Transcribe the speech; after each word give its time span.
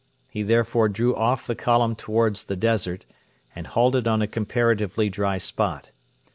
He 0.31 0.41
therefore 0.41 0.89
drew 0.89 1.15
off 1.15 1.45
the 1.45 1.53
column 1.53 1.95
towards 1.95 2.45
the 2.45 2.55
desert, 2.55 3.05
and 3.55 3.67
halted 3.67 4.07
on 4.07 4.19
a 4.23 4.27
comparatively 4.27 5.09
dry 5.11 5.37
spot. 5.37 5.91